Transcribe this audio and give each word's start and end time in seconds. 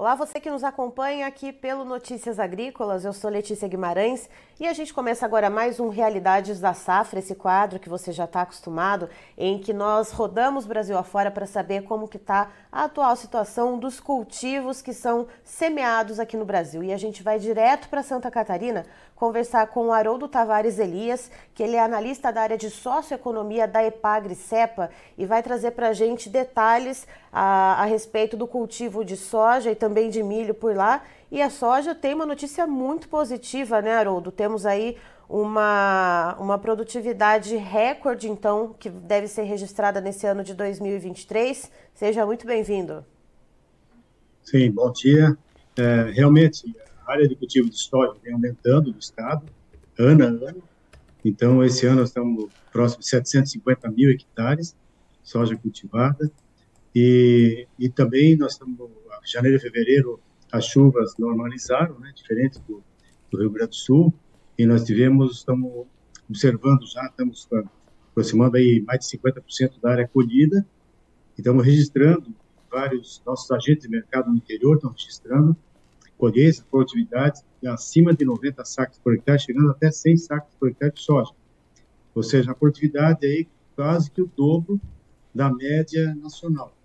Olá, 0.00 0.14
você 0.14 0.40
que 0.40 0.50
nos 0.50 0.64
acompanha 0.64 1.26
aqui 1.26 1.52
pelo 1.52 1.84
Notícias 1.84 2.38
Agrícolas. 2.38 3.04
Eu 3.04 3.12
sou 3.12 3.28
Letícia 3.28 3.68
Guimarães 3.68 4.30
e 4.58 4.66
a 4.66 4.72
gente 4.72 4.94
começa 4.94 5.26
agora 5.26 5.50
mais 5.50 5.78
um 5.78 5.90
Realidades 5.90 6.58
da 6.58 6.72
Safra, 6.72 7.18
esse 7.18 7.34
quadro 7.34 7.78
que 7.78 7.86
você 7.86 8.10
já 8.10 8.24
está 8.24 8.40
acostumado, 8.40 9.10
em 9.36 9.58
que 9.58 9.74
nós 9.74 10.10
rodamos 10.10 10.64
Brasil 10.64 10.96
afora 10.96 11.30
para 11.30 11.44
saber 11.44 11.82
como 11.82 12.08
que 12.08 12.16
está 12.16 12.50
a 12.72 12.84
atual 12.84 13.14
situação 13.14 13.78
dos 13.78 14.00
cultivos 14.00 14.80
que 14.80 14.94
são 14.94 15.26
semeados 15.44 16.18
aqui 16.18 16.34
no 16.34 16.46
Brasil. 16.46 16.82
E 16.82 16.94
a 16.94 16.96
gente 16.96 17.22
vai 17.22 17.38
direto 17.38 17.86
para 17.90 18.02
Santa 18.02 18.30
Catarina 18.30 18.86
conversar 19.20 19.66
com 19.66 19.88
o 19.88 19.92
Haroldo 19.92 20.26
Tavares 20.26 20.78
Elias, 20.78 21.30
que 21.54 21.62
ele 21.62 21.76
é 21.76 21.80
analista 21.80 22.32
da 22.32 22.40
área 22.40 22.56
de 22.56 22.70
socioeconomia 22.70 23.68
da 23.68 23.84
Epagre 23.84 24.34
Cepa 24.34 24.88
e 25.18 25.26
vai 25.26 25.42
trazer 25.42 25.72
para 25.72 25.88
a 25.88 25.92
gente 25.92 26.30
detalhes 26.30 27.06
a, 27.30 27.82
a 27.82 27.84
respeito 27.84 28.34
do 28.34 28.46
cultivo 28.46 29.04
de 29.04 29.18
soja 29.18 29.70
e 29.70 29.74
também 29.74 30.08
de 30.08 30.22
milho 30.22 30.54
por 30.54 30.74
lá. 30.74 31.04
E 31.30 31.42
a 31.42 31.50
soja 31.50 31.94
tem 31.94 32.14
uma 32.14 32.24
notícia 32.24 32.66
muito 32.66 33.10
positiva, 33.10 33.82
né, 33.82 33.92
Haroldo? 33.92 34.32
Temos 34.32 34.64
aí 34.64 34.96
uma, 35.28 36.34
uma 36.40 36.58
produtividade 36.58 37.54
recorde, 37.56 38.26
então, 38.26 38.74
que 38.78 38.88
deve 38.88 39.28
ser 39.28 39.42
registrada 39.42 40.00
nesse 40.00 40.26
ano 40.26 40.42
de 40.42 40.54
2023. 40.54 41.70
Seja 41.92 42.24
muito 42.24 42.46
bem-vindo. 42.46 43.04
Sim, 44.42 44.70
bom 44.70 44.90
dia. 44.90 45.36
É, 45.76 46.10
realmente, 46.10 46.74
área 47.12 47.28
de 47.28 47.34
cultivo 47.34 47.68
de 47.68 47.78
soja 47.78 48.14
vem 48.22 48.32
aumentando 48.32 48.92
no 48.92 48.98
estado, 48.98 49.44
ano 49.98 50.24
a 50.24 50.26
ano. 50.26 50.62
Então, 51.24 51.62
esse 51.62 51.86
ano 51.86 52.00
nós 52.00 52.08
estamos 52.08 52.50
próximo 52.72 53.00
de 53.00 53.08
750 53.08 53.90
mil 53.90 54.10
hectares 54.10 54.74
de 55.22 55.30
soja 55.30 55.56
cultivada. 55.56 56.30
E, 56.94 57.66
e 57.78 57.88
também 57.88 58.36
nós 58.36 58.52
estamos, 58.52 58.90
janeiro 59.24 59.58
e 59.58 59.60
fevereiro, 59.60 60.20
as 60.50 60.64
chuvas 60.66 61.14
normalizaram, 61.18 61.98
né, 62.00 62.12
diferente 62.14 62.58
do, 62.66 62.82
do 63.30 63.38
Rio 63.38 63.50
Grande 63.50 63.70
do 63.70 63.76
Sul, 63.76 64.12
e 64.58 64.66
nós 64.66 64.84
tivemos, 64.84 65.38
estamos 65.38 65.86
observando 66.28 66.84
já, 66.86 67.06
estamos 67.06 67.48
aproximando 68.10 68.56
aí 68.56 68.82
mais 68.84 69.00
de 69.00 69.18
50% 69.18 69.80
da 69.80 69.92
área 69.92 70.08
colhida, 70.08 70.66
e 71.36 71.40
estamos 71.40 71.64
registrando, 71.64 72.34
vários 72.70 73.22
nossos 73.24 73.50
agentes 73.50 73.84
de 73.84 73.88
mercado 73.88 74.30
no 74.30 74.36
interior 74.36 74.76
estão 74.76 74.90
registrando 74.90 75.56
colheitas, 76.20 76.60
produtividades 76.60 77.42
acima 77.66 78.14
de 78.14 78.24
90 78.24 78.64
sacos 78.64 78.98
por 78.98 79.14
hectare, 79.14 79.40
chegando 79.40 79.70
até 79.70 79.90
100 79.90 80.16
sacos 80.18 80.54
por 80.60 80.68
hectare 80.68 80.92
de 80.92 81.00
soja. 81.00 81.32
Ou 82.14 82.22
seja, 82.22 82.50
a 82.50 82.54
produtividade 82.54 83.26
aí 83.26 83.48
quase 83.74 84.10
que 84.10 84.20
o 84.20 84.30
dobro 84.36 84.78
da 85.34 85.50
média 85.50 86.14
nacional. 86.16 86.76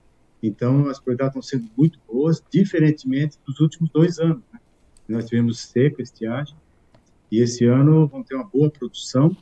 Então, 0.41 0.87
as 0.87 0.99
produtividades 0.99 1.35
estão 1.35 1.41
sendo 1.41 1.71
muito 1.77 1.99
boas, 2.07 2.41
diferentemente 2.49 3.37
dos 3.45 3.59
últimos 3.59 3.89
dois 3.91 4.19
anos. 4.19 4.43
Né? 4.53 4.59
Nós 5.09 5.25
tivemos 5.25 5.59
seca, 5.59 6.01
estiagem, 6.01 6.55
e 7.31 7.41
esse 7.41 7.65
ano 7.65 8.07
vamos 8.07 8.27
ter 8.27 8.35
uma 8.35 8.47
boa 8.47 8.69
produção 8.69 9.35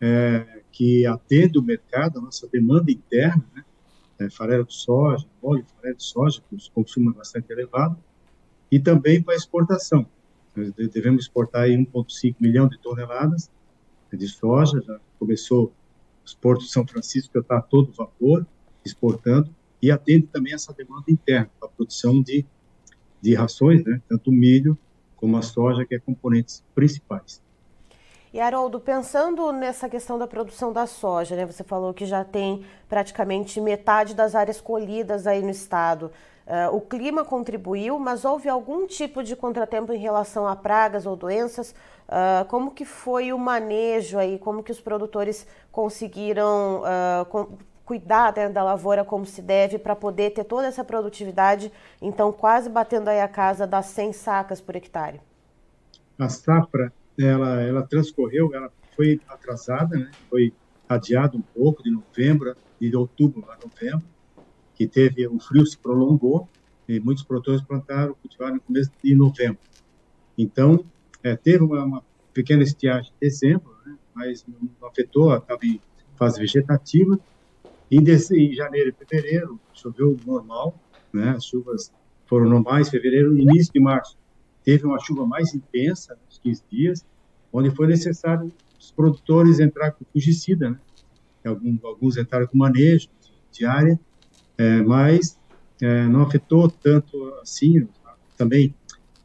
é, 0.00 0.62
que 0.72 1.04
atende 1.04 1.58
o 1.58 1.62
mercado, 1.62 2.18
a 2.18 2.22
nossa 2.22 2.48
demanda 2.48 2.90
interna, 2.90 3.44
né? 3.54 3.64
É, 4.18 4.30
farelo 4.30 4.64
de 4.66 4.74
soja, 4.74 5.26
óleo 5.42 5.64
farelo 5.76 5.96
de 5.96 6.04
soja, 6.04 6.42
que 6.48 6.54
o 6.54 6.58
consumo 6.72 7.10
é 7.10 7.14
bastante 7.14 7.50
elevado, 7.50 7.98
e 8.70 8.78
também 8.78 9.22
para 9.22 9.34
exportação. 9.34 10.06
Nós 10.54 10.72
devemos 10.72 11.24
exportar 11.24 11.68
1,5 11.68 12.36
milhão 12.40 12.68
de 12.68 12.78
toneladas 12.78 13.50
de 14.12 14.28
soja, 14.28 14.80
já 14.80 14.98
começou 15.18 15.72
os 16.24 16.34
portos 16.34 16.66
de 16.66 16.72
São 16.72 16.86
Francisco 16.86 17.32
já 17.34 17.40
está 17.40 17.60
todo 17.60 17.92
vapor 17.92 18.46
exportando, 18.84 19.54
e 19.82 19.90
atende 19.90 20.26
também 20.26 20.52
essa 20.52 20.72
demanda 20.72 21.04
interna, 21.08 21.50
a 21.62 21.68
produção 21.68 22.22
de, 22.22 22.44
de 23.20 23.34
rações, 23.34 23.84
né, 23.84 24.00
tanto 24.08 24.30
milho 24.30 24.78
como 25.16 25.36
a 25.36 25.42
soja, 25.42 25.84
que 25.84 25.94
é 25.94 25.98
componentes 25.98 26.62
principais. 26.74 27.42
E 28.32 28.40
Haroldo, 28.40 28.78
pensando 28.78 29.50
nessa 29.50 29.88
questão 29.88 30.16
da 30.16 30.26
produção 30.26 30.72
da 30.72 30.86
soja, 30.86 31.34
né, 31.34 31.44
você 31.44 31.64
falou 31.64 31.92
que 31.92 32.06
já 32.06 32.24
tem 32.24 32.64
praticamente 32.88 33.60
metade 33.60 34.14
das 34.14 34.36
áreas 34.36 34.60
colhidas 34.60 35.26
aí 35.26 35.42
no 35.42 35.50
estado. 35.50 36.12
Uh, 36.46 36.74
o 36.74 36.80
clima 36.80 37.24
contribuiu, 37.24 37.98
mas 37.98 38.24
houve 38.24 38.48
algum 38.48 38.86
tipo 38.86 39.22
de 39.22 39.34
contratempo 39.34 39.92
em 39.92 39.98
relação 39.98 40.46
a 40.46 40.54
pragas 40.54 41.06
ou 41.06 41.16
doenças? 41.16 41.74
Uh, 42.08 42.44
como 42.48 42.70
que 42.70 42.84
foi 42.84 43.32
o 43.32 43.38
manejo 43.38 44.18
aí? 44.18 44.38
Como 44.38 44.62
que 44.62 44.72
os 44.72 44.80
produtores 44.80 45.46
conseguiram 45.72 46.82
uh, 46.82 47.24
com, 47.26 47.48
cuidar 47.84 48.32
né, 48.36 48.48
da 48.48 48.62
lavoura 48.62 49.04
como 49.04 49.26
se 49.26 49.42
deve 49.42 49.76
para 49.76 49.96
poder 49.96 50.30
ter 50.30 50.44
toda 50.44 50.68
essa 50.68 50.84
produtividade, 50.84 51.72
então 52.00 52.30
quase 52.30 52.70
batendo 52.70 53.08
aí 53.08 53.20
a 53.20 53.26
casa 53.26 53.66
das 53.66 53.86
100 53.86 54.12
sacas 54.12 54.60
por 54.60 54.76
hectare? 54.76 55.20
A 56.16 56.28
safra, 56.28 56.92
ela, 57.24 57.60
ela 57.60 57.82
transcorreu, 57.82 58.54
ela 58.54 58.72
foi 58.96 59.20
atrasada, 59.28 59.96
né? 59.96 60.10
foi 60.28 60.52
adiada 60.88 61.36
um 61.36 61.42
pouco 61.42 61.82
de 61.82 61.90
novembro, 61.90 62.54
de 62.80 62.94
outubro 62.96 63.46
a 63.50 63.56
novembro, 63.56 64.06
que 64.74 64.86
teve 64.86 65.26
o 65.26 65.38
frio 65.38 65.66
se 65.66 65.78
prolongou 65.78 66.48
e 66.88 66.98
muitos 66.98 67.22
produtores 67.22 67.62
plantaram, 67.62 68.14
cultivaram 68.14 68.54
no 68.54 68.60
começo 68.60 68.90
de 69.02 69.14
novembro. 69.14 69.58
Então, 70.36 70.84
é, 71.22 71.36
teve 71.36 71.62
uma, 71.62 71.84
uma, 71.84 72.04
pequena 72.32 72.62
estiagem 72.62 73.12
em 73.12 73.26
dezembro, 73.26 73.76
né? 73.84 73.96
mas 74.14 74.44
não 74.46 74.88
afetou, 74.88 75.34
estava 75.36 75.60
em 75.64 75.80
fase 76.16 76.40
vegetativa, 76.40 77.18
em, 77.90 77.98
em 77.98 78.54
janeiro 78.54 78.90
e 78.90 79.04
fevereiro, 79.04 79.60
choveu 79.72 80.16
normal, 80.24 80.78
né? 81.12 81.30
As 81.30 81.44
chuvas 81.44 81.92
foram 82.26 82.48
normais. 82.48 82.88
Fevereiro, 82.88 83.36
início 83.36 83.72
de 83.72 83.80
março, 83.80 84.16
teve 84.62 84.86
uma 84.86 84.98
chuva 85.00 85.26
mais 85.26 85.52
intensa, 85.54 86.16
uns 86.28 86.38
15 86.38 86.62
dias, 86.70 87.06
onde 87.52 87.70
foi 87.70 87.86
necessário 87.86 88.52
os 88.78 88.90
produtores 88.90 89.60
entrar 89.60 89.92
com 89.92 90.04
fungicida, 90.12 90.70
né? 90.70 90.78
Alguns, 91.44 91.84
alguns 91.84 92.16
entraram 92.16 92.46
com 92.46 92.58
manejo 92.58 93.08
de 93.50 93.64
área, 93.64 93.98
é, 94.58 94.82
mas 94.82 95.38
é, 95.80 96.06
não 96.06 96.22
afetou 96.22 96.70
tanto 96.70 97.34
assim. 97.42 97.88
Também 98.36 98.74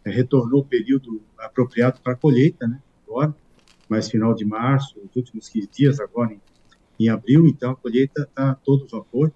é, 0.03 0.09
retornou 0.09 0.61
o 0.61 0.65
período 0.65 1.21
apropriado 1.37 1.99
para 2.01 2.13
a 2.13 2.15
colheita, 2.15 2.67
né? 2.67 2.81
Agora, 3.05 3.35
mais 3.89 4.09
final 4.09 4.33
de 4.33 4.45
março, 4.45 4.99
os 4.99 5.15
últimos 5.15 5.49
15 5.49 5.69
dias, 5.71 5.99
agora 5.99 6.33
em 6.33 6.39
em 6.99 7.09
abril, 7.09 7.45
então 7.47 7.71
a 7.71 7.75
colheita 7.75 8.23
está 8.23 8.51
a 8.51 8.55
todo 8.55 8.87
vapor 8.87 9.31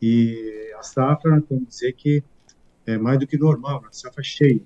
e 0.00 0.72
a 0.78 0.82
safra, 0.82 1.42
vamos 1.48 1.68
dizer 1.68 1.92
que 1.92 2.22
é 2.86 2.98
mais 2.98 3.18
do 3.18 3.26
que 3.26 3.38
normal, 3.38 3.82
a 3.88 3.92
safra 3.92 4.22
cheia. 4.22 4.60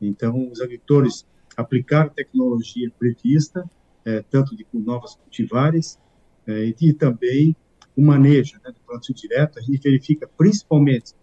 Então, 0.00 0.50
os 0.50 0.60
agricultores 0.60 1.26
aplicaram 1.56 2.06
a 2.06 2.14
tecnologia 2.14 2.90
prevista, 2.98 3.68
é, 4.04 4.22
tanto 4.22 4.56
de 4.56 4.66
novas 4.72 5.14
cultivares 5.16 5.98
é, 6.46 6.72
e 6.80 6.92
também 6.92 7.56
o 7.96 8.02
manejo 8.02 8.60
né, 8.64 8.70
do 8.70 8.80
plantio 8.86 9.14
direto. 9.14 9.58
A 9.58 9.62
gente 9.62 9.78
verifica 9.78 10.28
principalmente 10.36 11.14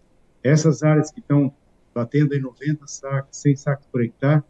essas 0.42 0.82
áreas 0.82 1.10
que 1.10 1.20
estão 1.20 1.54
batendo 1.94 2.34
em 2.34 2.40
90 2.40 2.86
sacos, 2.86 3.36
100 3.38 3.56
sacos 3.56 3.86
por 3.86 4.02
hectare, 4.02 4.42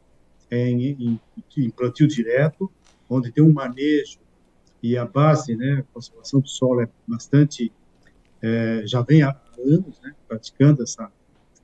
é, 0.51 0.69
em, 0.69 0.91
em, 0.91 1.21
em 1.59 1.71
plantio 1.71 2.09
direto, 2.09 2.71
onde 3.09 3.31
tem 3.31 3.45
um 3.45 3.53
manejo 3.53 4.19
e 4.83 4.99
a 4.99 5.07
base, 5.07 5.57
né, 5.57 5.79
a 5.79 5.95
conservação 5.95 6.41
do 6.41 6.49
solo 6.49 6.83
é 6.83 6.89
bastante, 7.07 7.73
é, 8.43 8.83
já 8.87 9.01
vem 9.01 9.23
há 9.23 9.35
anos, 9.59 9.99
né, 10.03 10.15
praticando 10.29 10.83
essa, 10.83 11.11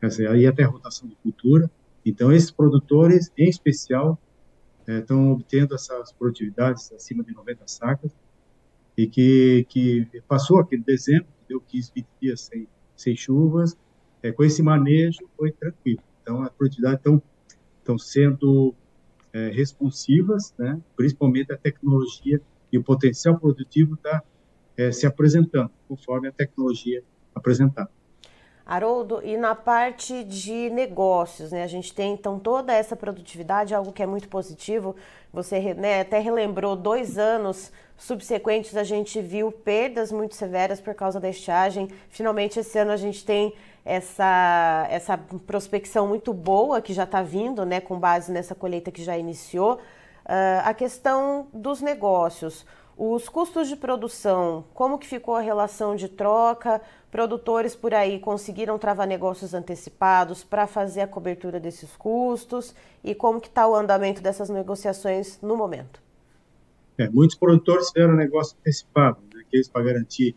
essa, 0.00 0.22
aí 0.30 0.46
até 0.46 0.62
a 0.62 0.68
rotação 0.68 1.06
de 1.06 1.14
cultura. 1.16 1.70
Então, 2.04 2.32
esses 2.32 2.50
produtores, 2.50 3.30
em 3.36 3.48
especial, 3.48 4.18
é, 4.86 4.98
estão 4.98 5.32
obtendo 5.32 5.74
essas 5.74 6.12
produtividades 6.12 6.90
acima 6.92 7.22
de 7.22 7.32
90 7.34 7.66
sacas 7.66 8.12
e 8.96 9.06
que, 9.06 9.66
que 9.68 10.22
passou 10.26 10.58
aquele 10.58 10.82
dezembro, 10.82 11.28
deu 11.48 11.60
15, 11.60 11.92
20 11.94 12.06
dias 12.20 12.40
sem, 12.40 12.68
sem 12.96 13.16
chuvas, 13.16 13.76
é, 14.22 14.32
com 14.32 14.44
esse 14.44 14.62
manejo 14.62 15.20
foi 15.36 15.52
tranquilo. 15.52 16.02
Então, 16.22 16.42
a 16.42 16.50
produtividade 16.50 17.00
estão, 17.00 17.98
sendo 17.98 18.74
é, 19.32 19.48
responsivas, 19.48 20.54
né, 20.56 20.80
principalmente 20.96 21.52
a 21.52 21.56
tecnologia 21.56 22.40
e 22.72 22.78
o 22.78 22.84
potencial 22.84 23.38
produtivo 23.38 23.94
está 23.94 24.22
é, 24.76 24.92
se 24.92 25.06
apresentando 25.06 25.70
conforme 25.88 26.28
a 26.28 26.32
tecnologia 26.32 27.02
apresentada. 27.34 27.90
Haroldo, 28.70 29.20
e 29.24 29.36
na 29.36 29.52
parte 29.52 30.22
de 30.22 30.70
negócios, 30.70 31.50
né? 31.50 31.64
A 31.64 31.66
gente 31.66 31.92
tem 31.92 32.12
então 32.12 32.38
toda 32.38 32.72
essa 32.72 32.94
produtividade, 32.94 33.74
algo 33.74 33.90
que 33.90 34.00
é 34.00 34.06
muito 34.06 34.28
positivo. 34.28 34.94
Você 35.32 35.74
né, 35.74 36.02
até 36.02 36.20
relembrou 36.20 36.76
dois 36.76 37.18
anos 37.18 37.72
subsequentes, 37.96 38.76
a 38.76 38.84
gente 38.84 39.20
viu 39.20 39.50
perdas 39.50 40.12
muito 40.12 40.36
severas 40.36 40.80
por 40.80 40.94
causa 40.94 41.18
da 41.18 41.28
estiagem. 41.28 41.88
Finalmente, 42.10 42.60
esse 42.60 42.78
ano 42.78 42.92
a 42.92 42.96
gente 42.96 43.24
tem 43.24 43.52
essa, 43.84 44.86
essa 44.88 45.18
prospecção 45.18 46.06
muito 46.06 46.32
boa 46.32 46.80
que 46.80 46.92
já 46.92 47.02
está 47.02 47.22
vindo, 47.22 47.66
né? 47.66 47.80
Com 47.80 47.98
base 47.98 48.30
nessa 48.30 48.54
colheita 48.54 48.92
que 48.92 49.02
já 49.02 49.18
iniciou. 49.18 49.80
Uh, 50.24 50.62
a 50.62 50.72
questão 50.72 51.48
dos 51.52 51.80
negócios. 51.80 52.64
Os 53.02 53.30
custos 53.30 53.66
de 53.66 53.76
produção, 53.76 54.62
como 54.74 54.98
que 54.98 55.06
ficou 55.06 55.34
a 55.34 55.40
relação 55.40 55.96
de 55.96 56.06
troca? 56.06 56.82
Produtores 57.10 57.74
por 57.74 57.92
aí 57.92 58.20
conseguiram 58.20 58.78
travar 58.78 59.06
negócios 59.06 59.52
antecipados 59.52 60.44
para 60.44 60.66
fazer 60.66 61.00
a 61.00 61.08
cobertura 61.08 61.58
desses 61.58 61.90
custos? 61.96 62.74
E 63.02 63.14
como 63.14 63.40
que 63.40 63.48
está 63.48 63.66
o 63.66 63.74
andamento 63.74 64.22
dessas 64.22 64.48
negociações 64.48 65.40
no 65.42 65.56
momento? 65.56 66.00
É, 66.96 67.08
muitos 67.08 67.36
produtores 67.36 67.90
fizeram 67.90 68.14
negócio 68.14 68.56
antecipado, 68.60 69.20
né, 69.34 69.42
que 69.50 69.56
eles 69.56 69.68
para 69.68 69.82
garantir 69.82 70.36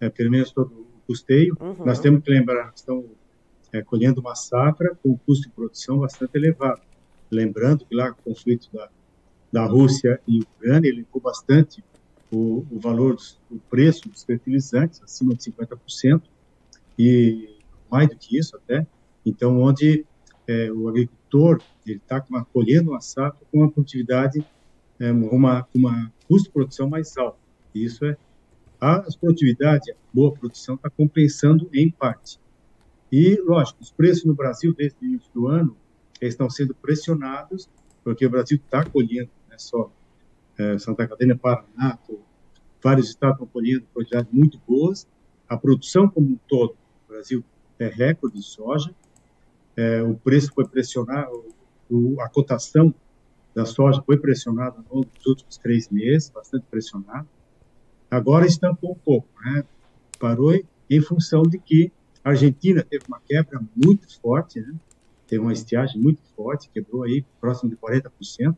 é, 0.00 0.08
pelo 0.08 0.30
menos 0.30 0.50
todo 0.52 0.68
o 0.68 0.86
custeio. 1.06 1.54
Uhum. 1.60 1.84
Nós 1.84 1.98
temos 1.98 2.22
que 2.22 2.30
lembrar 2.30 2.72
que 2.72 2.78
estão 2.78 3.04
é, 3.72 3.82
colhendo 3.82 4.20
uma 4.20 4.34
safra 4.34 4.96
com 5.02 5.10
um 5.10 5.16
custo 5.18 5.48
de 5.48 5.54
produção 5.54 5.98
bastante 5.98 6.34
elevado. 6.36 6.80
Lembrando 7.30 7.84
que 7.84 7.94
lá 7.94 8.10
o 8.10 8.14
conflito 8.14 8.68
da, 8.72 8.88
da 9.52 9.66
Rússia 9.66 10.20
e 10.26 10.40
Ucrânia 10.40 10.88
elevou 10.88 11.20
bastante 11.20 11.84
o, 12.30 12.64
o 12.70 12.78
valor, 12.80 13.16
o 13.50 13.58
preço 13.70 14.08
dos 14.08 14.24
fertilizantes, 14.24 15.02
acima 15.02 15.34
de 15.34 15.50
50%, 15.50 16.22
e 16.98 17.56
mais 17.90 18.08
do 18.08 18.16
que 18.16 18.38
isso 18.38 18.56
até. 18.56 18.86
Então, 19.24 19.60
onde 19.60 20.04
é, 20.46 20.70
o 20.70 20.88
agricultor 20.88 21.60
ele 21.86 21.96
está 21.96 22.20
colhendo 22.52 22.90
uma 22.90 23.00
safra 23.00 23.40
com 23.50 23.58
uma 23.58 23.70
produtividade, 23.70 24.44
é, 24.98 25.12
uma, 25.12 25.66
uma 25.74 26.12
custo 26.28 26.48
de 26.48 26.52
produção 26.52 26.88
mais 26.88 27.16
alto. 27.16 27.38
Isso 27.74 28.04
é 28.04 28.16
a 28.80 29.04
produtividade, 29.20 29.92
a 29.92 29.96
boa 30.12 30.32
produção 30.32 30.74
está 30.74 30.90
compensando 30.90 31.68
em 31.72 31.90
parte. 31.90 32.38
E, 33.10 33.40
lógico, 33.40 33.82
os 33.82 33.90
preços 33.90 34.24
no 34.24 34.34
Brasil, 34.34 34.74
desde 34.74 34.96
o 35.00 35.04
início 35.04 35.30
do 35.32 35.46
ano, 35.46 35.76
estão 36.20 36.50
sendo 36.50 36.74
pressionados, 36.74 37.68
porque 38.02 38.26
o 38.26 38.30
Brasil 38.30 38.58
está 38.58 38.84
colhendo, 38.84 39.30
não 39.48 39.54
é 39.54 39.58
só 39.58 39.90
é, 40.58 40.78
Santa 40.78 41.06
Catarina, 41.06 41.36
Paraná, 41.36 41.98
vários 42.82 43.08
estados 43.08 43.36
estão 43.36 43.46
colhendo 43.46 43.84
produtividades 43.92 44.32
muito 44.32 44.60
boas. 44.66 45.06
A 45.48 45.56
produção 45.56 46.08
como 46.08 46.28
um 46.28 46.38
todo, 46.48 46.76
no 47.08 47.14
Brasil 47.14 47.44
é 47.78 47.88
recorde 47.88 48.36
de 48.36 48.42
soja. 48.42 48.94
É, 49.76 50.02
o 50.02 50.14
preço 50.14 50.52
foi 50.54 50.66
pressionado, 50.66 51.44
o, 51.90 52.20
a 52.20 52.28
cotação 52.28 52.94
da 53.54 53.64
soja 53.64 54.02
foi 54.02 54.18
pressionada 54.18 54.76
ao 54.88 54.96
longo 54.96 55.10
dos 55.14 55.26
últimos 55.26 55.56
três 55.58 55.88
meses, 55.88 56.30
bastante 56.30 56.64
pressionada. 56.70 57.26
Agora 58.10 58.46
estancou 58.46 58.92
um 58.92 58.94
pouco, 58.94 59.28
né? 59.44 59.64
Parou 60.18 60.52
em 60.88 61.00
função 61.00 61.42
de 61.42 61.58
que 61.58 61.92
a 62.24 62.30
Argentina 62.30 62.82
teve 62.82 63.04
uma 63.08 63.20
quebra 63.20 63.60
muito 63.74 64.08
forte, 64.20 64.60
né? 64.60 64.74
Teve 65.26 65.42
uma 65.42 65.52
estiagem 65.52 66.00
muito 66.00 66.20
forte, 66.36 66.70
quebrou 66.70 67.02
aí 67.02 67.24
próximo 67.40 67.70
de 67.70 67.76
40%, 67.76 68.56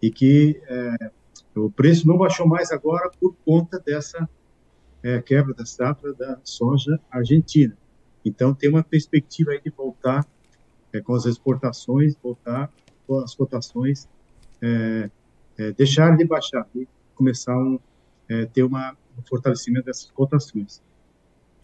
e 0.00 0.10
que 0.10 0.60
é, 0.68 1.10
o 1.54 1.70
preço 1.70 2.06
não 2.06 2.16
baixou 2.16 2.46
mais 2.46 2.70
agora 2.70 3.10
por 3.20 3.34
conta 3.44 3.78
dessa 3.78 4.28
é, 5.02 5.20
quebra 5.20 5.54
da 5.54 5.64
safra 5.64 6.12
da 6.12 6.38
soja 6.42 6.98
argentina. 7.10 7.76
Então, 8.24 8.54
tem 8.54 8.68
uma 8.68 8.82
perspectiva 8.82 9.52
aí 9.52 9.60
de 9.60 9.70
voltar 9.70 10.26
é, 10.92 11.00
com 11.00 11.14
as 11.14 11.24
exportações, 11.24 12.16
voltar 12.22 12.70
com 13.06 13.18
as 13.18 13.34
cotações, 13.34 14.08
é, 14.60 15.10
é 15.56 15.72
deixar 15.72 16.16
de 16.16 16.24
baixar 16.24 16.66
e 16.74 16.86
começar 17.14 17.56
um, 17.56 17.78
é, 18.28 18.46
ter 18.46 18.62
uma, 18.62 18.96
um 19.18 19.22
fortalecimento 19.22 19.86
dessas 19.86 20.10
cotações. 20.10 20.82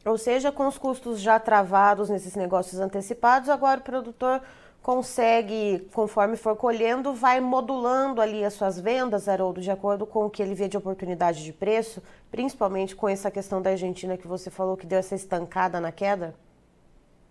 Ou 0.04 0.19
seja, 0.19 0.52
com 0.52 0.66
os 0.69 0.76
custos 0.76 1.20
já 1.20 1.40
travados 1.40 2.10
nesses 2.10 2.34
negócios 2.34 2.78
antecipados, 2.81 3.48
agora 3.48 3.81
o 3.81 3.82
produtor 3.82 4.42
consegue, 4.84 5.88
conforme 5.94 6.36
for 6.36 6.54
colhendo, 6.56 7.14
vai 7.14 7.40
modulando 7.40 8.20
ali 8.20 8.44
as 8.44 8.52
suas 8.52 8.78
vendas, 8.78 9.31
Haroldo, 9.31 9.58
de 9.62 9.70
acordo 9.70 10.04
com 10.04 10.26
o 10.26 10.31
que 10.31 10.42
ele 10.42 10.54
vê 10.54 10.69
de 10.69 10.76
oportunidade 10.76 11.42
de 11.42 11.54
preço, 11.54 12.02
principalmente 12.31 12.94
com 12.94 13.08
essa 13.08 13.31
questão 13.31 13.62
da 13.62 13.70
Argentina 13.70 14.19
que 14.19 14.28
você 14.28 14.50
falou 14.50 14.76
que 14.76 14.86
deu 14.86 14.98
essa 14.98 15.14
estancada 15.14 15.81
na 15.81 15.90
queda? 15.90 16.34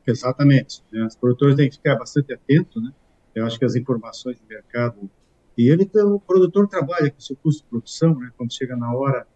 Exatamente. 0.05 0.83
Né? 0.91 1.05
Os 1.05 1.15
produtores 1.15 1.55
têm 1.55 1.69
que 1.69 1.75
ficar 1.75 1.95
bastante 1.95 2.33
atentos, 2.33 2.81
né? 2.81 2.91
Eu 3.35 3.45
acho 3.45 3.59
que 3.59 3.65
as 3.65 3.75
informações 3.75 4.39
do 4.39 4.47
mercado 4.47 5.07
e 5.55 5.69
ele, 5.69 5.87
o 5.93 6.19
produtor 6.19 6.67
trabalha 6.67 7.11
com 7.11 7.19
seu 7.19 7.35
custo 7.35 7.61
de 7.61 7.69
produção, 7.69 8.17
né? 8.17 8.31
Quando 8.35 8.51
chega 8.51 8.75
na 8.75 8.91
hora, 8.95 9.27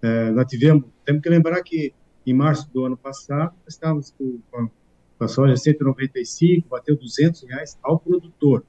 é, 0.00 0.30
nós 0.30 0.46
tivemos, 0.46 0.84
temos 1.04 1.20
que 1.20 1.28
lembrar 1.28 1.60
que 1.64 1.92
em 2.24 2.34
março 2.34 2.72
do 2.72 2.84
ano 2.84 2.96
passado, 2.96 3.52
estávamos 3.66 4.12
com, 4.12 4.38
com 4.52 4.70
a 5.18 5.28
soja 5.28 5.56
195, 5.56 6.68
bateu 6.68 6.96
200 6.96 7.42
reais 7.44 7.78
ao 7.82 7.98
produtor, 7.98 8.64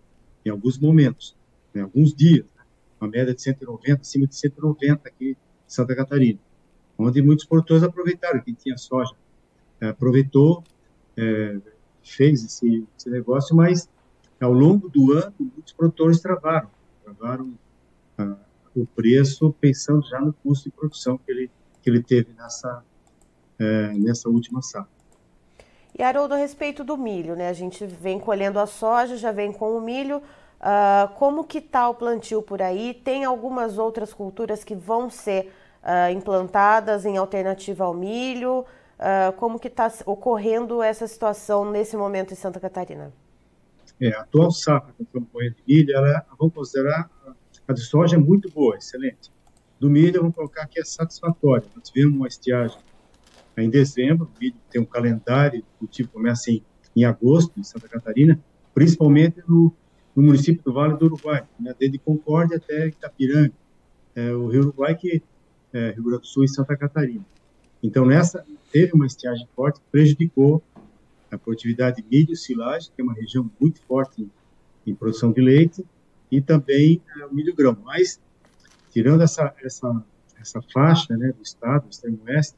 em 0.46 0.50
alguns 0.50 0.78
momentos, 0.78 1.36
em 1.74 1.82
alguns 1.82 2.14
dias, 2.14 2.46
né? 2.56 2.64
uma 3.02 3.10
média 3.10 3.34
de 3.34 3.42
190, 3.42 4.02
acima 4.02 4.28
de 4.28 4.36
190 4.36 5.08
aqui 5.08 5.32
em 5.32 5.38
Santa 5.68 5.96
Catarina, 5.96 6.40
onde 6.98 7.22
muitos 7.22 7.46
produtores 7.46 7.84
aproveitaram, 7.84 8.42
quem 8.42 8.54
tinha 8.54 8.78
soja 8.78 9.16
é, 9.82 9.88
aproveitou, 9.88 10.64
é, 11.18 11.58
fez 12.04 12.44
esse, 12.44 12.88
esse 12.98 13.10
negócio, 13.10 13.56
mas 13.56 13.90
ao 14.40 14.54
longo 14.54 14.90
do 14.90 15.14
ano, 15.14 15.34
muitos 15.40 15.74
produtores 15.74 16.20
travaram, 16.20 16.70
travaram 17.04 17.54
ah, 18.18 18.38
o 18.76 18.86
preço 18.86 19.54
pensando 19.60 20.06
já 20.08 20.20
no 20.20 20.34
custo 20.34 20.70
de 20.70 20.76
produção 20.76 21.18
que 21.18 21.32
ele, 21.32 21.52
que 21.82 21.90
ele 21.90 22.04
teve 22.04 22.34
nessa, 22.34 22.84
é, 23.58 23.94
nessa 23.94 24.30
última 24.30 24.62
safra. 24.62 24.95
E 25.98 26.04
Haroldo, 26.04 26.34
a 26.34 26.38
respeito 26.38 26.84
do 26.84 26.98
milho, 26.98 27.36
né? 27.36 27.48
A 27.48 27.54
gente 27.54 27.86
vem 27.86 28.20
colhendo 28.20 28.60
a 28.60 28.66
soja, 28.66 29.16
já 29.16 29.32
vem 29.32 29.54
com 29.54 29.78
o 29.78 29.82
milho. 29.82 30.18
Uh, 30.18 31.08
como 31.16 31.46
que 31.46 31.60
está 31.60 31.88
o 31.88 31.96
plantio 31.96 32.42
por 32.42 32.62
aí? 32.62 32.94
Tem 32.94 33.24
algumas 33.24 33.78
outras 33.78 34.14
culturas 34.14 34.62
que 34.62 34.76
vão 34.76 35.10
ser 35.10 35.54
uh, 35.82 36.12
implantadas 36.12 37.06
em 37.06 37.16
alternativa 37.16 37.86
ao 37.86 37.94
milho? 37.94 38.66
Uh, 39.00 39.32
como 39.38 39.58
que 39.58 39.70
está 39.70 39.90
ocorrendo 40.06 40.82
essa 40.84 41.08
situação 41.08 41.72
nesse 41.72 41.96
momento 41.96 42.34
em 42.34 42.36
Santa 42.36 42.60
Catarina? 42.60 43.14
É, 44.02 44.10
a 44.14 44.22
atual 44.22 44.52
safra 44.52 44.94
estamos 45.00 45.30
colhendo 45.32 45.56
de 45.56 45.64
milho, 45.66 45.96
ela, 45.96 46.26
vamos 46.38 46.54
considerar, 46.54 47.10
a 47.66 47.72
de 47.72 47.80
soja 47.80 48.18
é 48.18 48.20
muito 48.20 48.52
boa, 48.52 48.76
excelente. 48.76 49.32
Do 49.80 49.90
milho, 49.90 50.20
vamos 50.20 50.36
colocar 50.36 50.68
que 50.68 50.80
é 50.80 50.84
satisfatória. 50.84 51.66
Nós 51.74 51.90
tivemos 51.90 52.18
uma 52.18 52.28
estiagem 52.28 52.78
em 53.64 53.70
dezembro, 53.70 54.26
o 54.26 54.40
milho 54.40 54.56
tem 54.70 54.82
um 54.82 54.86
calendário, 54.86 55.64
o 55.82 55.88
tipo 55.88 56.14
começa 56.14 56.52
em, 56.52 56.64
em 56.96 57.06
agosto, 57.06 57.58
em 57.58 57.64
Santa 57.64 57.88
Catarina, 57.88 58.40
principalmente 58.74 59.42
no, 59.48 59.74
no 60.16 60.24
município 60.24 60.62
do 60.64 60.74
Vale 60.74 60.98
do 60.98 61.06
Uruguai, 61.06 61.48
né, 61.60 61.74
desde 61.78 61.98
Concórdia 61.98 62.58
até 62.58 62.88
Itapiranga, 62.88 63.54
é, 64.16 64.32
o 64.34 64.48
Rio 64.48 64.62
Uruguai, 64.62 64.96
que 64.96 65.22
é 65.74 65.92
Rio 65.92 66.04
Grande 66.04 66.22
do 66.22 66.28
Sul 66.28 66.44
e 66.44 66.48
Santa 66.48 66.76
Catarina. 66.76 67.26
Então, 67.84 68.06
nessa, 68.06 68.46
teve 68.72 68.94
uma 68.94 69.06
estiagem 69.06 69.48
forte 69.56 69.80
prejudicou 69.92 70.64
a 71.32 71.38
produtividade 71.38 72.02
de 72.02 72.08
milho 72.10 72.34
e 72.34 72.36
silagem, 72.36 72.90
que 72.96 73.02
é 73.02 73.04
uma 73.04 73.14
região 73.14 73.50
muito 73.60 73.82
forte 73.82 74.22
em, 74.22 74.32
em 74.88 74.96
produção 74.96 75.32
de 75.32 75.42
leite, 75.42 75.86
e 76.32 76.42
também 76.42 77.02
é, 77.18 77.26
o 77.26 77.34
milho 77.34 77.54
grão. 77.54 77.78
Mas, 77.84 78.20
tirando 78.92 79.22
essa, 79.22 79.54
essa, 79.64 80.04
essa 80.40 80.62
faixa 80.74 81.16
né, 81.16 81.32
do 81.32 81.42
estado, 81.42 81.84
do 81.84 81.92
extremo 81.92 82.20
oeste, 82.26 82.56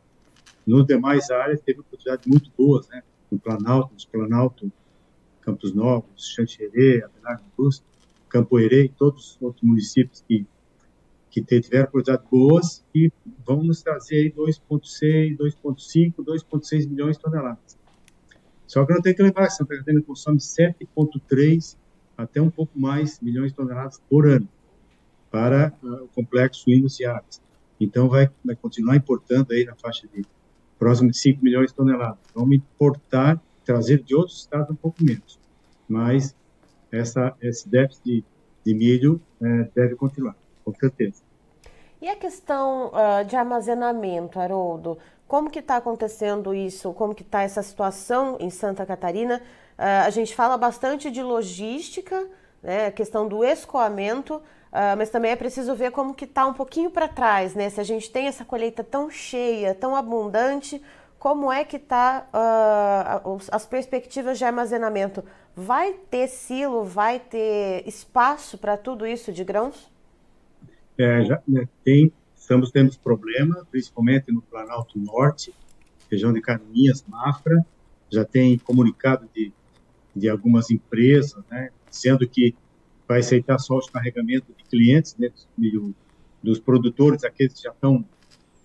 nos 0.68 0.86
demais 0.86 1.32
áreas 1.32 1.62
teve 1.62 1.80
oportunidades 1.80 2.28
muito 2.28 2.52
boas, 2.58 2.88
né? 2.90 3.02
No 3.32 3.40
Planalto, 3.40 3.94
nos 3.94 4.06
Planalto, 4.06 4.72
Campos 5.42 5.74
Novos, 5.74 6.34
Xanxerê, 6.36 7.04
Abelardo 7.04 7.44
Augusto, 7.58 7.86
Campoerê 8.28 8.84
e 8.86 8.90
todos 8.90 9.36
os 9.36 9.42
outros 9.42 9.64
municípios 9.64 10.22
que, 10.28 10.46
que 11.32 11.42
tiveram 11.42 11.86
oportunidades 11.86 12.30
boas 12.30 12.86
e 12.94 13.12
vão 13.46 13.64
nos 13.64 13.82
trazer 13.82 14.34
2,6, 14.34 15.38
2,5, 15.38 16.14
2,6 16.18 16.90
milhões 16.90 17.16
de 17.16 17.24
toneladas. 17.24 17.78
Só 18.68 18.86
que 18.86 18.94
não 18.94 19.02
tem 19.02 19.16
que 19.16 19.24
que 19.24 19.50
Santa 19.50 19.78
Catarina 19.78 20.04
consome 20.04 20.40
7,3 20.40 21.78
até 22.18 22.42
um 22.42 22.50
pouco 22.50 22.78
mais 22.78 23.22
milhões 23.22 23.52
de 23.52 23.58
toneladas 23.58 24.02
por 24.10 24.28
ano 24.28 24.48
para 25.32 25.74
uh, 25.82 26.04
o 26.04 26.08
complexo 26.10 26.64
suínos 26.64 27.00
e 27.00 27.06
aves. 27.06 27.42
Então, 27.80 28.10
vai, 28.10 28.30
vai 28.44 28.56
continuar 28.56 28.96
importando 28.96 29.54
aí 29.54 29.64
na 29.64 29.76
faixa 29.76 30.08
de 30.08 30.26
próximo 30.78 31.12
de 31.12 31.18
5 31.18 31.44
milhões 31.44 31.70
de 31.70 31.76
toneladas. 31.76 32.18
Vamos 32.34 32.56
importar, 32.56 33.42
trazer 33.66 34.02
de 34.04 34.16
outros 34.16 34.40
estados 34.40 34.70
um 34.70 34.76
pouco 34.76 35.04
menos. 35.04 35.40
Mas 35.88 36.36
essa, 36.92 37.36
esse 37.42 37.68
déficit 37.68 38.04
de, 38.04 38.24
de 38.66 38.74
milho 38.74 39.22
é, 39.42 39.70
deve 39.76 39.96
continuar, 39.96 40.36
com 40.64 40.74
certeza. 40.74 41.22
E 42.02 42.08
a 42.08 42.16
questão 42.16 42.88
uh, 42.88 43.26
de 43.26 43.36
armazenamento, 43.36 44.40
Haroldo? 44.40 44.98
Como 45.28 45.50
que 45.50 45.60
está 45.60 45.78
acontecendo 45.78 46.54
isso? 46.54 46.94
Como 46.94 47.14
que 47.14 47.24
está 47.24 47.42
essa 47.42 47.62
situação 47.64 48.38
em 48.40 48.50
Santa 48.50 48.86
Catarina? 48.86 49.42
Uh, 49.78 50.06
a 50.06 50.10
gente 50.12 50.36
fala 50.36 50.58
bastante 50.58 51.10
de 51.10 51.24
logística, 51.24 52.28
né, 52.62 52.88
a 52.88 52.92
questão 52.92 53.28
do 53.28 53.44
escoamento, 53.44 54.42
Uh, 54.68 54.98
mas 54.98 55.10
também 55.10 55.32
é 55.32 55.36
preciso 55.36 55.74
ver 55.76 55.92
como 55.92 56.14
que 56.14 56.26
está 56.26 56.46
um 56.46 56.54
pouquinho 56.54 56.90
para 56.90 57.08
trás, 57.08 57.56
né? 57.56 57.70
Se 57.70 57.80
a 57.80 57.84
gente 57.84 58.10
tem 58.12 58.28
essa 58.28 58.44
colheita 58.44 58.84
tão 58.84 59.10
cheia, 59.10 59.74
tão 59.74 59.96
abundante, 59.96 60.82
como 61.18 61.52
é 61.52 61.64
que 61.64 61.78
está 61.78 62.28
uh, 62.34 63.38
as 63.52 63.66
perspectivas 63.66 64.38
de 64.38 64.46
armazenamento? 64.46 65.24
Vai 65.56 65.94
ter 65.94 66.28
silo, 66.28 66.84
vai 66.84 67.20
ter 67.20 67.88
espaço 67.88 68.58
para 68.58 68.78
tudo 68.78 69.08
isso 69.08 69.32
de 69.32 69.44
grãos? 69.44 69.90
É, 70.98 71.24
já, 71.24 71.42
né, 71.48 71.68
tem 71.84 72.12
estamos 72.48 72.72
tendo 72.72 72.98
problema, 73.00 73.68
principalmente 73.70 74.32
no 74.32 74.42
Planalto 74.42 74.98
Norte, 74.98 75.54
região 76.10 76.32
de 76.32 76.40
Canoinhas, 76.40 77.04
Mafra, 77.06 77.66
já 78.10 78.24
tem 78.24 78.58
comunicado 78.58 79.28
de, 79.36 79.52
de 80.16 80.30
algumas 80.30 80.72
empresas, 80.72 81.44
né, 81.52 81.72
dizendo 81.90 82.28
que 82.28 82.56
vai 83.08 83.20
aceitar 83.20 83.58
só 83.60 83.78
os 83.78 83.90
carregamentos 83.90 84.56
de 84.56 84.64
clientes, 84.66 85.16
né, 85.18 85.30
dos, 85.58 85.94
dos 86.44 86.60
produtores, 86.60 87.24
aqueles 87.24 87.54
que 87.54 87.64
já 87.64 87.72
estão 87.72 88.04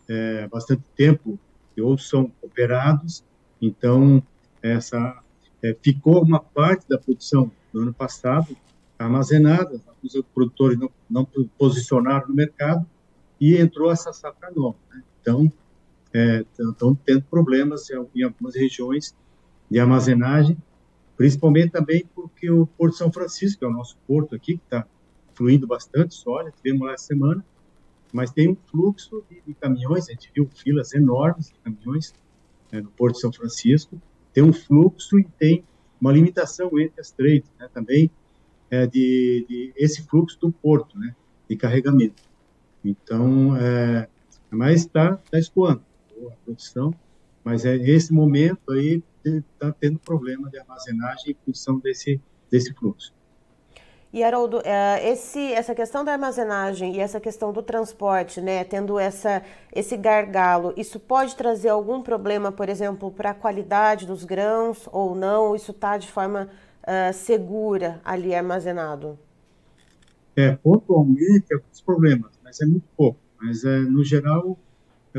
é, 0.08 0.46
bastante 0.48 0.82
tempo 0.96 1.38
ou 1.78 1.96
são 1.96 2.30
operados. 2.42 3.24
Então, 3.60 4.22
essa 4.60 5.22
é, 5.62 5.76
ficou 5.80 6.22
uma 6.22 6.40
parte 6.40 6.88
da 6.88 6.98
produção 6.98 7.50
do 7.72 7.80
ano 7.80 7.94
passado 7.94 8.56
armazenada, 8.98 9.80
os 10.02 10.20
produtores 10.34 10.78
não, 10.78 10.90
não 11.08 11.24
posicionaram 11.58 12.28
no 12.28 12.34
mercado 12.34 12.86
e 13.40 13.56
entrou 13.56 13.90
essa 13.90 14.12
safra 14.12 14.50
nova. 14.54 14.76
Né? 14.92 15.02
Então, 15.20 15.52
é, 16.12 16.44
estão 16.58 16.94
tendo 16.94 17.22
problemas 17.22 17.88
em 17.90 18.22
algumas 18.22 18.54
regiões 18.54 19.14
de 19.70 19.78
armazenagem, 19.78 20.56
principalmente 21.16 21.70
também 21.70 22.04
porque 22.14 22.50
o 22.50 22.66
Porto 22.66 22.96
São 22.96 23.12
Francisco, 23.12 23.60
que 23.60 23.64
é 23.64 23.68
o 23.68 23.72
nosso 23.72 23.96
porto 24.06 24.34
aqui, 24.34 24.56
que 24.56 24.64
está 24.64 24.86
fluindo 25.34 25.66
bastante 25.66 26.14
soja, 26.14 26.52
tivemos 26.52 26.86
lá 26.86 26.92
essa 26.92 27.06
semana, 27.06 27.44
mas 28.12 28.30
tem 28.30 28.50
um 28.50 28.56
fluxo 28.70 29.24
de, 29.30 29.40
de 29.46 29.54
caminhões, 29.54 30.08
a 30.08 30.12
gente 30.12 30.30
viu 30.34 30.48
filas 30.54 30.92
enormes 30.92 31.48
de 31.48 31.54
caminhões 31.60 32.12
né, 32.70 32.80
no 32.80 32.90
Porto 32.90 33.18
São 33.18 33.32
Francisco, 33.32 34.00
tem 34.32 34.42
um 34.42 34.52
fluxo 34.52 35.18
e 35.18 35.24
tem 35.38 35.64
uma 36.00 36.12
limitação 36.12 36.78
entre 36.78 37.00
as 37.00 37.10
trades, 37.10 37.50
né, 37.58 37.68
também 37.72 38.10
é, 38.70 38.86
de, 38.86 39.46
de, 39.48 39.72
esse 39.76 40.02
fluxo 40.02 40.38
do 40.40 40.50
porto, 40.50 40.98
né, 40.98 41.14
de 41.48 41.56
carregamento. 41.56 42.22
Então, 42.84 43.56
é, 43.56 44.08
mas 44.50 44.80
está 44.80 45.16
tá 45.16 45.38
escoando 45.38 45.82
a 46.28 46.36
produção, 46.44 46.94
mas 47.44 47.64
é 47.64 47.76
esse 47.76 48.12
momento 48.12 48.72
aí 48.72 49.02
está 49.24 49.72
tendo 49.72 49.98
problema 49.98 50.50
de 50.50 50.58
armazenagem 50.58 51.32
em 51.32 51.36
função 51.44 51.78
desse 51.78 52.20
desse 52.52 52.74
fluxo. 52.74 53.14
E 54.12 54.22
Haroldo, 54.22 54.60
é, 54.62 55.10
esse, 55.10 55.40
essa 55.54 55.74
questão 55.74 56.04
da 56.04 56.12
armazenagem 56.12 56.96
e 56.96 57.00
essa 57.00 57.18
questão 57.18 57.50
do 57.50 57.62
transporte, 57.62 58.42
né, 58.42 58.62
tendo 58.62 58.98
essa, 58.98 59.42
esse 59.74 59.96
gargalo, 59.96 60.74
isso 60.76 61.00
pode 61.00 61.34
trazer 61.34 61.70
algum 61.70 62.02
problema, 62.02 62.52
por 62.52 62.68
exemplo, 62.68 63.10
para 63.10 63.30
a 63.30 63.34
qualidade 63.34 64.06
dos 64.06 64.22
grãos 64.22 64.86
ou 64.92 65.14
não? 65.14 65.56
Isso 65.56 65.70
está 65.70 65.96
de 65.96 66.12
forma 66.12 66.50
uh, 66.82 67.14
segura 67.14 68.02
ali 68.04 68.34
armazenado? 68.34 69.18
É, 70.36 70.52
pontualmente, 70.56 71.54
alguns 71.54 71.80
problemas, 71.80 72.32
mas 72.44 72.60
é 72.60 72.66
muito 72.66 72.86
pouco. 72.94 73.18
Mas, 73.40 73.64
é, 73.64 73.78
no 73.78 74.04
geral, 74.04 74.58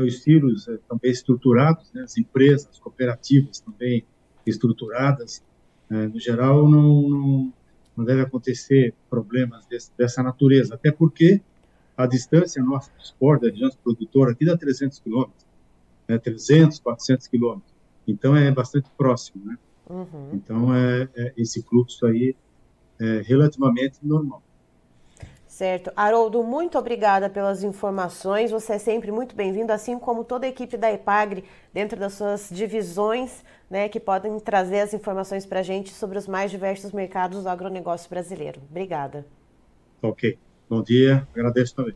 os 0.02 0.22
silos 0.22 0.68
é, 0.68 0.78
bem 1.00 1.10
estruturados, 1.10 1.92
né, 1.92 2.02
as 2.02 2.16
empresas, 2.16 2.68
as 2.70 2.78
cooperativas 2.78 3.60
também 3.60 4.04
estruturadas. 4.46 5.42
É, 5.90 6.08
no 6.08 6.18
geral, 6.18 6.68
não, 6.68 7.08
não 7.08 7.52
não 7.96 8.04
deve 8.04 8.22
acontecer 8.22 8.94
problemas 9.08 9.66
desse, 9.66 9.90
dessa 9.96 10.22
natureza, 10.22 10.74
até 10.74 10.90
porque 10.90 11.40
a 11.96 12.06
distância 12.06 12.62
nossa 12.62 12.90
do 12.90 13.02
esporte, 13.02 13.42
da 13.42 13.50
região 13.50 13.70
produtora, 13.82 14.32
aqui 14.32 14.44
dá 14.44 14.56
300 14.56 14.98
quilômetros, 14.98 15.46
né, 16.08 16.18
300, 16.18 16.80
400 16.80 17.26
quilômetros, 17.28 17.72
então 18.06 18.36
é 18.36 18.50
bastante 18.50 18.90
próximo, 18.96 19.44
né? 19.44 19.56
Uhum. 19.88 20.30
Então, 20.32 20.74
é, 20.74 21.08
é, 21.14 21.32
esse 21.36 21.62
fluxo 21.62 22.06
aí 22.06 22.34
é 22.98 23.20
relativamente 23.20 23.98
normal. 24.02 24.42
Certo. 25.54 25.92
Haroldo, 25.94 26.42
muito 26.42 26.76
obrigada 26.76 27.30
pelas 27.30 27.62
informações. 27.62 28.50
Você 28.50 28.72
é 28.72 28.78
sempre 28.80 29.12
muito 29.12 29.36
bem-vindo, 29.36 29.72
assim 29.72 29.96
como 30.00 30.24
toda 30.24 30.46
a 30.46 30.48
equipe 30.48 30.76
da 30.76 30.90
EPAGRE, 30.90 31.44
dentro 31.72 31.96
das 31.96 32.14
suas 32.14 32.48
divisões, 32.50 33.44
né, 33.70 33.88
que 33.88 34.00
podem 34.00 34.36
trazer 34.40 34.80
as 34.80 34.92
informações 34.92 35.46
para 35.46 35.60
a 35.60 35.62
gente 35.62 35.92
sobre 35.92 36.18
os 36.18 36.26
mais 36.26 36.50
diversos 36.50 36.90
mercados 36.90 37.44
do 37.44 37.48
agronegócio 37.48 38.10
brasileiro. 38.10 38.60
Obrigada. 38.68 39.24
Ok. 40.02 40.36
Bom 40.68 40.82
dia. 40.82 41.24
Agradeço 41.32 41.76
também. 41.76 41.94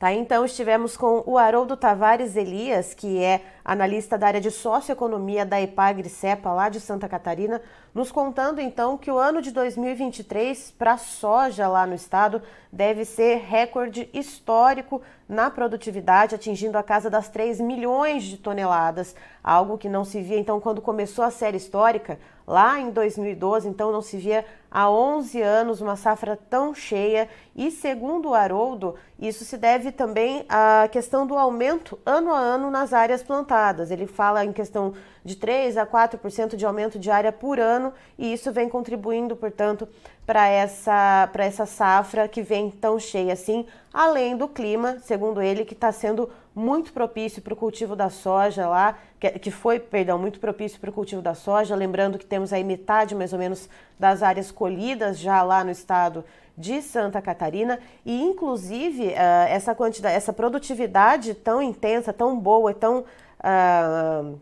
Tá, 0.00 0.14
então 0.14 0.46
estivemos 0.46 0.96
com 0.96 1.22
o 1.26 1.36
Haroldo 1.36 1.76
Tavares 1.76 2.34
Elias, 2.34 2.94
que 2.94 3.22
é 3.22 3.42
analista 3.62 4.16
da 4.16 4.28
área 4.28 4.40
de 4.40 4.50
socioeconomia 4.50 5.44
da 5.44 5.60
Epagre 5.60 6.08
Cepa, 6.08 6.52
lá 6.54 6.70
de 6.70 6.80
Santa 6.80 7.06
Catarina, 7.06 7.60
nos 7.94 8.12
contando 8.12 8.60
então 8.60 8.96
que 8.96 9.10
o 9.10 9.18
ano 9.18 9.42
de 9.42 9.50
2023 9.50 10.74
para 10.78 10.92
a 10.92 10.98
soja 10.98 11.66
lá 11.68 11.86
no 11.86 11.94
estado 11.94 12.42
deve 12.72 13.04
ser 13.04 13.38
recorde 13.38 14.08
histórico 14.12 15.02
na 15.28 15.50
produtividade, 15.50 16.34
atingindo 16.34 16.78
a 16.78 16.82
casa 16.82 17.10
das 17.10 17.28
3 17.28 17.60
milhões 17.60 18.24
de 18.24 18.36
toneladas, 18.36 19.14
algo 19.42 19.78
que 19.78 19.88
não 19.88 20.04
se 20.04 20.20
via 20.20 20.38
então 20.38 20.60
quando 20.60 20.80
começou 20.80 21.24
a 21.24 21.30
série 21.30 21.56
histórica, 21.56 22.18
lá 22.46 22.80
em 22.80 22.90
2012, 22.90 23.68
então 23.68 23.92
não 23.92 24.02
se 24.02 24.16
via 24.16 24.44
há 24.68 24.90
11 24.90 25.40
anos 25.40 25.80
uma 25.80 25.94
safra 25.94 26.36
tão 26.36 26.74
cheia 26.74 27.28
e 27.54 27.70
segundo 27.70 28.30
o 28.30 28.34
Haroldo, 28.34 28.96
isso 29.20 29.44
se 29.44 29.56
deve 29.56 29.92
também 29.92 30.44
à 30.48 30.88
questão 30.90 31.26
do 31.26 31.38
aumento 31.38 31.98
ano 32.04 32.32
a 32.32 32.38
ano 32.38 32.70
nas 32.70 32.92
áreas 32.92 33.22
plantadas. 33.22 33.90
Ele 33.90 34.06
fala 34.06 34.44
em 34.44 34.52
questão 34.52 34.94
de 35.24 35.36
3 35.36 35.76
a 35.76 35.86
4% 35.86 36.56
de 36.56 36.64
aumento 36.64 36.98
de 36.98 37.10
área 37.10 37.32
por 37.32 37.58
ano 37.58 37.92
e 38.18 38.32
isso 38.32 38.52
vem 38.52 38.68
contribuindo, 38.68 39.36
portanto, 39.36 39.88
para 40.26 40.46
essa, 40.48 41.28
essa 41.34 41.66
safra 41.66 42.28
que 42.28 42.42
vem 42.42 42.70
tão 42.70 42.98
cheia 42.98 43.32
assim, 43.32 43.66
além 43.92 44.36
do 44.36 44.46
clima, 44.46 44.98
segundo 45.00 45.42
ele, 45.42 45.64
que 45.64 45.74
está 45.74 45.90
sendo 45.90 46.30
muito 46.54 46.92
propício 46.92 47.42
para 47.42 47.52
o 47.52 47.56
cultivo 47.56 47.96
da 47.96 48.10
soja 48.10 48.68
lá, 48.68 48.98
que, 49.18 49.30
que 49.38 49.50
foi, 49.50 49.78
perdão, 49.78 50.18
muito 50.18 50.40
propício 50.40 50.80
para 50.80 50.90
o 50.90 50.92
cultivo 50.92 51.22
da 51.22 51.34
soja. 51.34 51.74
Lembrando 51.74 52.18
que 52.18 52.26
temos 52.26 52.52
aí 52.52 52.62
metade 52.62 53.14
mais 53.14 53.32
ou 53.32 53.38
menos 53.38 53.68
das 53.98 54.22
áreas 54.22 54.50
colhidas 54.50 55.18
já 55.18 55.42
lá 55.42 55.64
no 55.64 55.70
estado 55.70 56.24
de 56.56 56.82
Santa 56.82 57.22
Catarina 57.22 57.80
e 58.04 58.20
inclusive 58.22 59.08
uh, 59.08 59.48
essa 59.48 59.74
quantidade, 59.74 60.14
essa 60.14 60.32
produtividade 60.32 61.34
tão 61.34 61.62
intensa, 61.62 62.12
tão 62.12 62.38
boa, 62.38 62.74
tão 62.74 63.04
uh, 63.40 64.38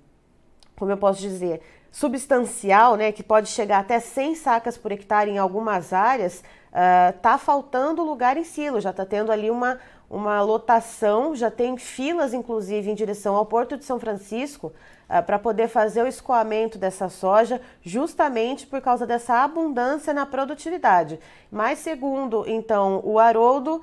como 0.78 0.92
eu 0.92 0.96
posso 0.96 1.20
dizer, 1.20 1.60
substancial, 1.90 2.96
né, 2.96 3.10
que 3.10 3.22
pode 3.22 3.48
chegar 3.48 3.80
até 3.80 3.98
100 3.98 4.36
sacas 4.36 4.78
por 4.78 4.92
hectare 4.92 5.30
em 5.30 5.38
algumas 5.38 5.92
áreas, 5.92 6.42
uh, 6.70 7.18
tá 7.20 7.36
faltando 7.36 8.04
lugar 8.04 8.36
em 8.36 8.44
silo, 8.44 8.80
já 8.80 8.90
está 8.90 9.04
tendo 9.04 9.32
ali 9.32 9.50
uma, 9.50 9.78
uma 10.08 10.40
lotação, 10.40 11.34
já 11.34 11.50
tem 11.50 11.76
filas, 11.76 12.32
inclusive, 12.32 12.90
em 12.90 12.94
direção 12.94 13.34
ao 13.34 13.44
Porto 13.44 13.76
de 13.76 13.84
São 13.84 13.98
Francisco, 13.98 14.72
uh, 15.08 15.22
para 15.22 15.38
poder 15.38 15.68
fazer 15.68 16.02
o 16.02 16.06
escoamento 16.06 16.78
dessa 16.78 17.08
soja, 17.08 17.60
justamente 17.82 18.66
por 18.66 18.80
causa 18.80 19.06
dessa 19.06 19.42
abundância 19.42 20.12
na 20.12 20.26
produtividade. 20.26 21.18
Mas, 21.50 21.78
segundo, 21.78 22.44
então, 22.46 23.00
o 23.04 23.18
Haroldo, 23.18 23.80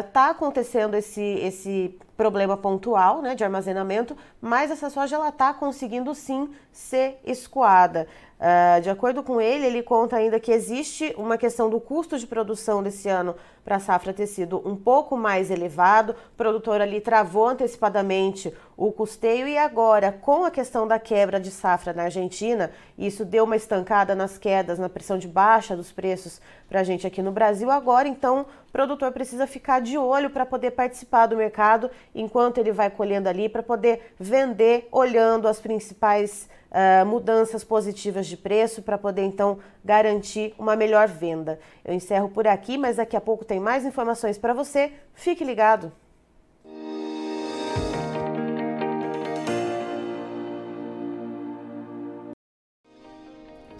está 0.00 0.28
uh, 0.28 0.30
acontecendo 0.30 0.94
esse, 0.94 1.22
esse 1.22 1.98
problema 2.16 2.56
pontual 2.56 3.20
né, 3.20 3.34
de 3.34 3.42
armazenamento, 3.42 4.16
mas 4.40 4.70
essa 4.70 4.88
soja 4.90 5.18
está 5.28 5.52
conseguindo 5.52 6.14
sim 6.14 6.50
ser 6.70 7.18
escoada. 7.24 8.06
Uh, 8.38 8.80
de 8.80 8.90
acordo 8.90 9.22
com 9.22 9.40
ele, 9.40 9.66
ele 9.66 9.82
conta 9.82 10.16
ainda 10.16 10.40
que 10.40 10.50
existe 10.50 11.14
uma 11.16 11.38
questão 11.38 11.70
do 11.70 11.80
custo 11.80 12.18
de 12.18 12.26
produção 12.26 12.82
desse 12.82 13.08
ano 13.08 13.36
para 13.64 13.76
a 13.76 13.80
safra 13.80 14.12
ter 14.12 14.26
sido 14.26 14.60
um 14.68 14.76
pouco 14.76 15.16
mais 15.16 15.50
elevado. 15.50 16.10
O 16.32 16.36
produtor 16.36 16.80
ali 16.80 17.00
travou 17.00 17.46
antecipadamente 17.46 18.52
o 18.86 18.90
custeio 18.90 19.46
e 19.46 19.56
agora, 19.56 20.10
com 20.10 20.44
a 20.44 20.50
questão 20.50 20.88
da 20.88 20.98
quebra 20.98 21.38
de 21.38 21.52
safra 21.52 21.92
na 21.92 22.02
Argentina, 22.02 22.72
isso 22.98 23.24
deu 23.24 23.44
uma 23.44 23.54
estancada 23.54 24.12
nas 24.12 24.38
quedas, 24.38 24.76
na 24.76 24.88
pressão 24.88 25.16
de 25.16 25.28
baixa 25.28 25.76
dos 25.76 25.92
preços 25.92 26.40
para 26.68 26.80
a 26.80 26.82
gente 26.82 27.06
aqui 27.06 27.22
no 27.22 27.30
Brasil. 27.30 27.70
Agora, 27.70 28.08
então, 28.08 28.44
o 28.68 28.72
produtor 28.72 29.12
precisa 29.12 29.46
ficar 29.46 29.80
de 29.80 29.96
olho 29.96 30.30
para 30.30 30.44
poder 30.44 30.72
participar 30.72 31.26
do 31.26 31.36
mercado 31.36 31.92
enquanto 32.12 32.58
ele 32.58 32.72
vai 32.72 32.90
colhendo 32.90 33.28
ali, 33.28 33.48
para 33.48 33.62
poder 33.62 34.14
vender 34.18 34.88
olhando 34.90 35.46
as 35.46 35.60
principais 35.60 36.48
uh, 36.72 37.06
mudanças 37.06 37.62
positivas 37.62 38.26
de 38.26 38.36
preço 38.36 38.82
para 38.82 38.98
poder 38.98 39.22
então 39.22 39.60
garantir 39.84 40.56
uma 40.58 40.74
melhor 40.74 41.06
venda. 41.06 41.60
Eu 41.84 41.94
encerro 41.94 42.28
por 42.28 42.48
aqui, 42.48 42.76
mas 42.76 42.96
daqui 42.96 43.16
a 43.16 43.20
pouco 43.20 43.44
tem 43.44 43.60
mais 43.60 43.84
informações 43.84 44.38
para 44.38 44.52
você. 44.52 44.90
Fique 45.14 45.44
ligado. 45.44 45.92